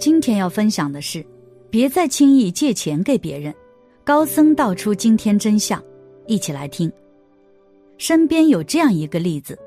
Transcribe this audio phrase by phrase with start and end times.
[0.00, 1.22] 今天要分享的是，
[1.68, 3.54] 别再轻易借钱给别人。
[4.02, 5.80] 高僧道出惊天真相，
[6.26, 6.90] 一起来听。
[7.98, 9.58] 身边有这样一个例子：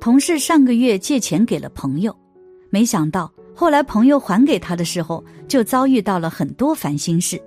[0.00, 2.16] 同事上个月借钱给了朋友，
[2.70, 7.38] 没想到后来朋友还给他的时候，就遭遇到了很多烦心事。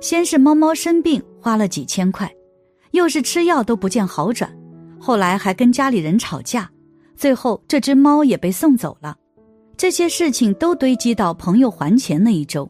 [0.00, 2.32] 先是猫猫生病，花了几千块，
[2.92, 4.56] 又是吃药都不见好转，
[5.00, 6.70] 后来还跟家里人吵架，
[7.16, 9.16] 最后这只猫也被送走了。
[9.76, 12.68] 这些事情都堆积到朋友还钱那一周，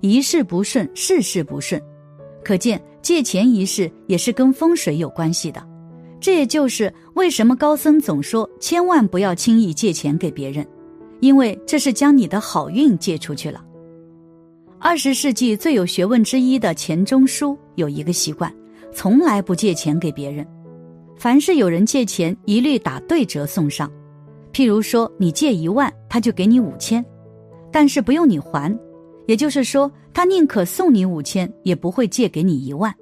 [0.00, 1.80] 一事不顺，事事不顺，
[2.44, 5.66] 可见借钱一事也是跟风水有关系的。
[6.20, 10.66] 这也就是为什么高僧总说千万不要轻易借钱给别人，
[11.20, 13.64] 因为这是将你的好运借出去了。
[14.78, 18.54] 二十世纪最有学问之一的钱钟书有一个习惯，
[18.92, 20.46] 从来不借钱给别人，
[21.16, 23.90] 凡是有人借钱，一律打对折送上。
[24.52, 27.04] 譬如说，你借一万，他就给你五千，
[27.70, 28.78] 但是不用你还，
[29.26, 32.94] 也就是说，他宁可送你五千，也不会借给你一万。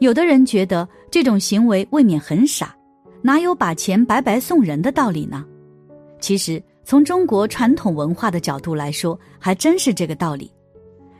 [0.00, 2.74] 有的人觉得这种行为未免很傻，
[3.22, 5.44] 哪有把钱白白送人的道理呢？
[6.18, 10.50] 其实，从中国传统文化的角度来说，还真是这个道理。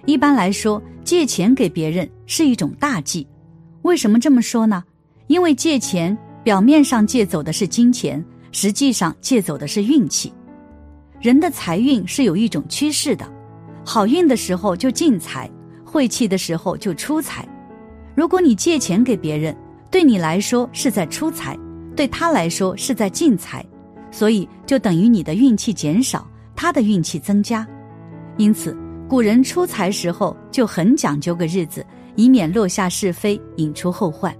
[0.06, 3.26] 一般来说，借钱给别人是一种大忌。
[3.82, 4.82] 为什么这么说呢？
[5.26, 8.22] 因为借钱表面上借走的是金钱。
[8.54, 10.32] 实际上借走的是运气，
[11.20, 13.28] 人的财运是有一种趋势的，
[13.84, 15.50] 好运的时候就进财，
[15.84, 17.46] 晦气的时候就出财。
[18.14, 19.54] 如果你借钱给别人，
[19.90, 21.58] 对你来说是在出财，
[21.96, 23.66] 对他来说是在进财，
[24.12, 27.66] 所以就等于你的运气减少，他的运气增加。
[28.36, 28.76] 因此，
[29.08, 34.32] 古人出财时候就很讲究个日子，以免落下是非，引出后患。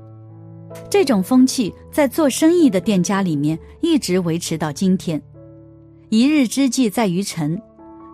[0.91, 5.21] 这种风气在做生意的店家里面一直维持到今天。
[6.11, 7.61] 一日之计在于晨，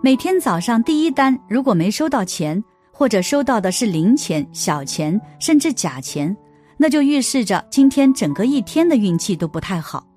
[0.01, 6.35] 每天早上第一单如果没收到钱，或者收到的是零钱、小钱，甚至假钱，
[6.77, 10.07] 那就预示着今天整个一天的运气都不太好，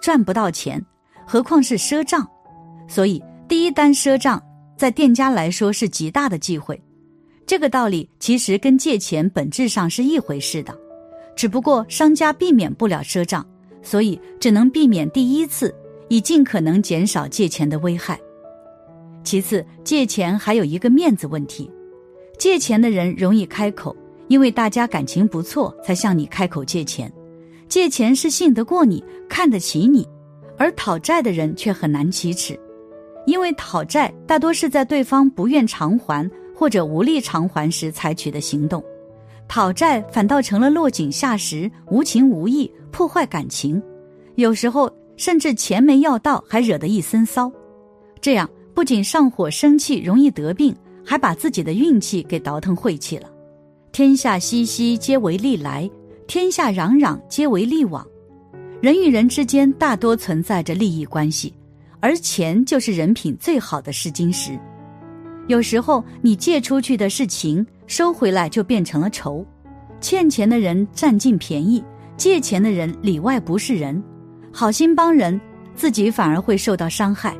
[0.00, 0.82] 赚不到钱，
[1.26, 2.26] 何况是赊账。
[2.88, 4.42] 所以第一单赊账，
[4.76, 6.80] 在店家来说是极大的忌讳。
[7.46, 10.74] 这个道理其实跟借钱本质上是一回事的。
[11.36, 13.44] 只不过商家避免不了赊账，
[13.82, 15.74] 所以只能避免第一次，
[16.08, 18.18] 以尽可能减少借钱的危害。
[19.22, 21.70] 其次，借钱还有一个面子问题，
[22.38, 23.96] 借钱的人容易开口，
[24.28, 27.12] 因为大家感情不错才向你开口借钱。
[27.68, 30.06] 借钱是信得过你，看得起你，
[30.56, 32.58] 而讨债的人却很难启齿，
[33.26, 38.84] 因为讨债大多是在对方不愿偿还或者无力偿还时采取的行动。
[39.48, 43.80] 讨债反倒成了落井下石、无情无义、破坏感情，
[44.34, 47.50] 有时候甚至钱没要到，还惹得一身骚。
[48.20, 53.30] 这样不仅上火生气，容易得病，还把自己的运气给倒腾晦气了。
[53.92, 55.88] 天下熙熙，皆为利来；
[56.26, 58.04] 天下攘攘，皆为利往。
[58.80, 61.54] 人与人之间大多存在着利益关系，
[62.00, 64.58] 而钱就是人品最好的试金石。
[65.46, 67.64] 有时候你借出去的是情。
[67.86, 69.44] 收回来就变成了仇，
[70.00, 71.84] 欠钱的人占尽便宜，
[72.16, 74.02] 借钱的人里外不是人，
[74.50, 75.38] 好心帮人，
[75.74, 77.36] 自己反而会受到伤害。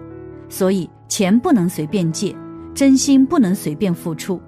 [0.51, 2.37] 所以钱不能随便借，
[2.75, 4.39] 真心不能随便付出。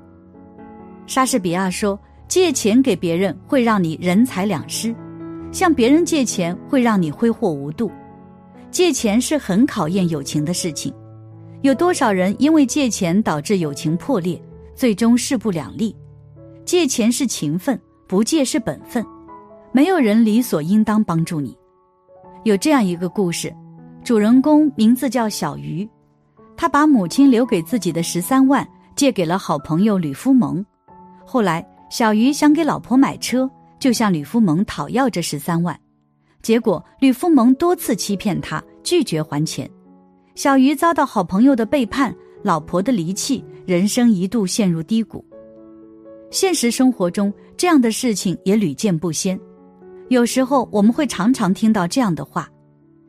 [1.06, 4.94] 莎士比亚说：“借钱给别人会让你人财两失，
[5.50, 7.90] 向别人借钱会让你挥霍无度。
[8.70, 10.92] 借钱是很考验友情的事情，
[11.66, 14.40] 有多少人因为借钱导致友情破裂？”
[14.76, 15.96] 最终势不两立，
[16.66, 19.02] 借钱是情分，不借是本分，
[19.72, 21.56] 没有人理所应当帮助你。
[22.44, 23.50] 有这样一个故事，
[24.04, 25.88] 主人公名字叫小鱼，
[26.58, 30.62] 他把母亲留给自己的十三万借给了好朋友吕夫蒙。
[31.24, 35.74] 后来，小鱼想给老婆买车，就向吕夫蒙讨要这十三万，
[36.42, 39.68] 结果吕夫蒙多次欺骗他，拒绝还钱，
[40.36, 42.14] 小鱼遭到好朋友的背叛。
[42.42, 45.24] 老婆的离弃，人生一度陷入低谷。
[46.30, 49.40] 现实生活中，这样的事情也屡见不鲜。
[50.10, 52.48] 有时候，我们会常常听到这样的话：“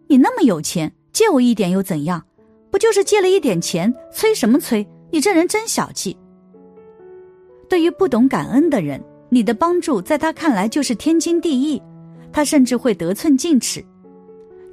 [0.07, 2.25] 你那么有钱，借我一点又怎样？
[2.71, 4.87] 不就是借了一点钱，催什么催？
[5.11, 6.17] 你这人真小气。”
[7.69, 8.99] 对于不懂感恩的人，
[9.29, 11.79] 你的帮助在他看来就是天经地义，
[12.31, 13.85] 他甚至会得寸进尺。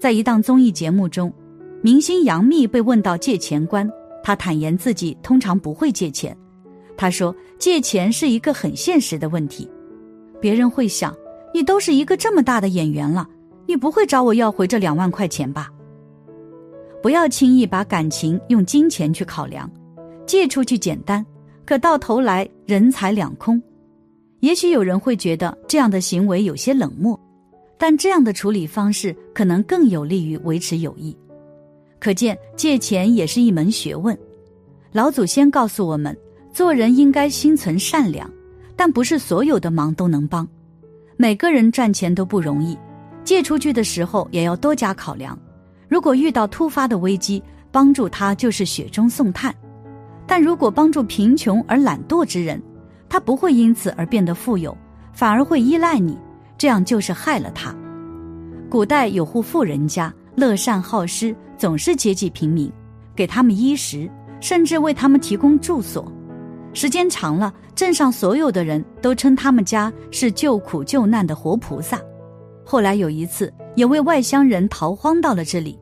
[0.01, 1.31] 在一档综艺节目中，
[1.85, 3.87] 明星杨幂被问到借钱观。
[4.23, 6.35] 她坦言自己通常不会借钱，
[6.97, 9.71] 她说借钱是一个很现实的问题。
[10.41, 11.15] 别人会想，
[11.53, 13.29] 你都是一个这么大的演员了，
[13.67, 15.71] 你不会找我要回这两万块钱吧？
[17.03, 19.71] 不要轻易把感情用金钱去考量，
[20.25, 21.23] 借出去简单，
[21.67, 23.63] 可到头来人财两空。
[24.41, 27.21] 也许有人会觉得这样的行为有些冷漠，
[27.77, 31.15] 但这样的处理方式可能更有利于维持友谊。
[32.05, 34.15] 可见借钱也是一门学问。
[34.93, 36.15] 老祖先告诉我们，
[36.53, 38.31] 做人应该心存善良，
[38.77, 40.47] 但不是所有的忙都能帮。
[41.17, 42.77] 每个人赚钱都不容易，
[43.25, 45.39] 借出去的时候也要多加考量。
[45.89, 47.43] 如果遇到突发的危机，
[47.73, 49.51] 帮助他就是雪中送炭；
[50.27, 52.63] 但如果帮助贫穷而懒惰之人，
[53.09, 54.77] 他不会因此而变得富有，
[55.15, 56.19] 反而会依赖你，
[56.59, 57.75] 这样就是害了他。
[58.69, 62.71] 古代有户富人家，乐善好施，总是接济平民，
[63.15, 64.11] 给他们衣食，
[64.41, 66.11] 甚至为他们提供住所。
[66.73, 72.01] 时间长了，镇上所有的人都称他们家是救苦救难的活菩萨。
[72.65, 75.79] 后来有一次，有位外乡人逃荒到了这里，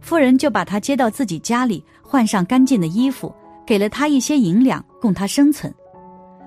[0.00, 3.34] 富人就把他接到自己家里，换上干净的衣服，
[3.66, 5.74] 给了他一些银两，供他生存。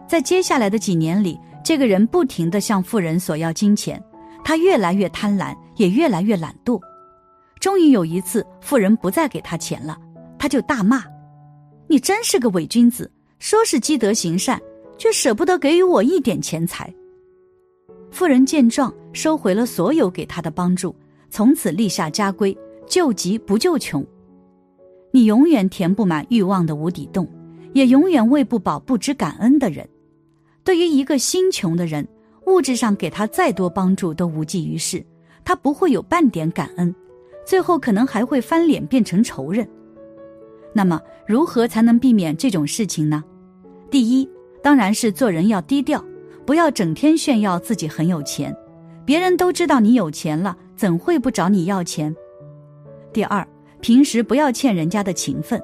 [0.08, 4.02] 在接下来的几年里，这个人不停地向富人索要金钱，
[4.46, 6.80] 他越来越贪婪，也越来越懒惰。
[7.60, 9.98] 终于有一次，富人不再给他钱了，
[10.38, 11.04] 他就大骂
[11.88, 13.12] ：“你真是个伪君子！
[13.38, 14.62] 说是积德行善，
[14.98, 16.94] 却舍不得给予我一点钱财。”
[18.12, 20.96] 富人见状，收回了所有给他的帮助，
[21.30, 22.58] 从此立下家规：
[22.88, 24.06] 救急不救穷。
[25.12, 27.28] 你永远填不满欲望的无底洞，
[27.74, 29.88] 也永远喂不饱不知感恩的人。
[30.64, 32.08] 对于一个心穷的人，
[32.46, 35.06] 物质上给他再多帮助都无济于事，
[35.44, 36.94] 他不会有半点感恩，
[37.50, 39.68] 最后可能还会翻脸变成仇人。
[40.72, 43.24] 那么，如何才能避免这种事情呢？
[43.90, 44.30] 第一，
[44.62, 46.06] 当然是做人要低调，
[46.46, 48.56] 不要整天炫耀自己很有钱，
[49.04, 52.16] 别人都知道你有钱了，怎会不找你要钱？
[53.12, 53.44] 第二，
[53.82, 55.60] 平时不要欠人家的情分，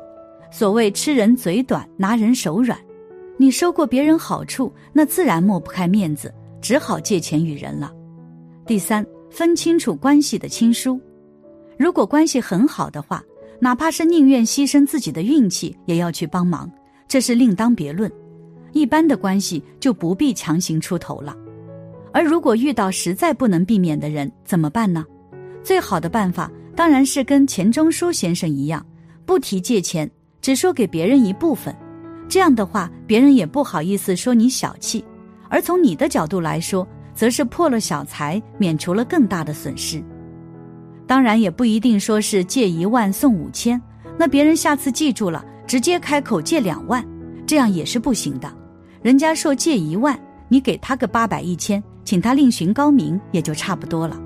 [0.49, 2.75] 所谓吃人嘴短，拿人手软。
[3.37, 7.93] 你收过别人好处，那自然抹不开面子，只好借钱与人了。
[8.65, 10.99] 第三，分清楚关系的亲疏。
[11.77, 13.23] 如果关系很好的话，
[13.59, 16.71] 哪怕是宁愿牺牲自己的运气，也要去帮忙，
[17.07, 18.11] 这是另当别论。
[18.71, 21.35] 一般的关系就不必强行出头了。
[22.11, 25.05] 而如果遇到实在不能避免的人，怎么办呢？
[25.63, 28.85] 最好的办法当然是跟钱钟书先生一样，
[29.25, 30.09] 不提借钱，
[30.41, 31.75] 只说给别人一部分。
[32.29, 35.03] 这样的话，别人也不好意思说你小气，
[35.49, 40.03] 而从你的角度来说，则是破了小财，免除了更大的损失。
[41.07, 43.81] 当然，也不一定说是借一万送五千，
[44.17, 47.05] 那别人下次记住了，直接开口借两万，
[47.45, 48.51] 这样也是不行的。
[49.01, 50.19] 人家说借一万，
[50.49, 54.19] 你给他个八百一千，请他另寻高明，也就差不多了。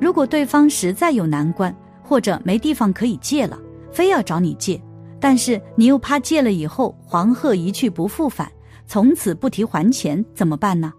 [0.00, 3.58] 如果对方实在有难关，或者没地方可以借了，
[3.90, 4.80] 非要找你借。
[5.18, 8.48] 但是你又怕借了以后黄鹤一去不复返，
[8.86, 10.92] 从此不提还钱，怎么办呢？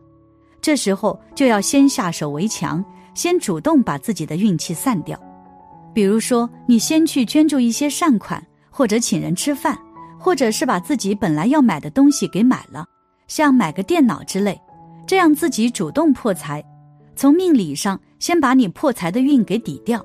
[0.60, 2.84] 这时候就要先下手为强，
[3.20, 5.20] 先主动把自己的运气散掉。
[5.94, 9.78] 比如说，你先去捐助一些善款，或者请人吃饭，
[10.18, 12.86] 或者是把自己本来要买的东西给买了，
[13.28, 14.58] 像买个电脑之类，
[15.06, 16.64] 这样自己主动破财，
[17.14, 20.02] 从命理上先把你破财的运给抵掉。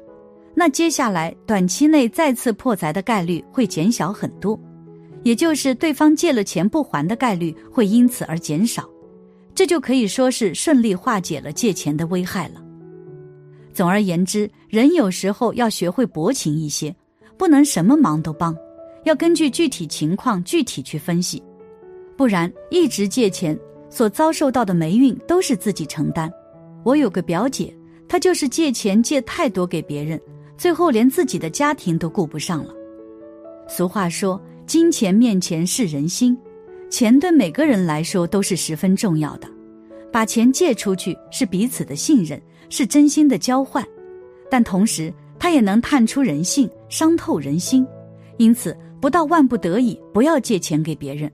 [0.53, 4.59] 那接下来短期内再次破财的概率会减小很多，
[5.23, 8.85] 也就是对方借了钱不还的概率会因此而减少，
[9.55, 12.64] 这就可以说是顺利化解了借钱的危害了。
[13.75, 16.95] 总而言之，人有时候要学会薄情一些，
[17.37, 18.57] 不能什么忙都帮，
[19.03, 21.43] 要根据具体情况具体去分析，
[22.17, 23.59] 不然一直借钱
[23.91, 26.33] 所遭受到的霉运都是自己承担。
[26.85, 27.77] 我有个表姐，
[28.09, 30.21] 她就是借钱借太多给别人。
[30.57, 32.73] 最后连自己的家庭都顾不上了。
[33.67, 36.39] 俗话说：“金钱面前是人心，
[36.89, 39.49] 钱对每个人来说都是十分重要的。
[40.15, 42.41] 把钱借出去是彼此的信任，
[42.71, 43.85] 是真心的交换，
[44.49, 47.85] 但同时它也能探出人性，伤透人心。
[48.37, 51.29] 因此，不到万不得已，不要借钱给别人，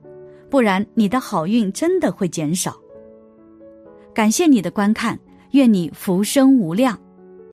[0.49, 2.75] 不然你的好运真的会减少。
[4.15, 5.21] 感谢你的观看，
[5.51, 6.99] 愿你福生无量。